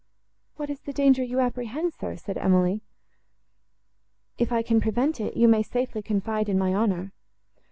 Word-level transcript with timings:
—"What 0.55 0.71
is 0.71 0.79
the 0.79 0.93
danger 0.93 1.21
you 1.23 1.39
apprehend, 1.39 1.93
sir?" 1.93 2.15
said 2.15 2.35
Emily; 2.39 2.81
"if 4.39 4.51
I 4.51 4.63
can 4.63 4.81
prevent 4.81 5.19
it, 5.19 5.37
you 5.37 5.47
may 5.47 5.61
safely 5.61 6.01
confide 6.01 6.49
in 6.49 6.57
my 6.57 6.73
honour." 6.73 7.11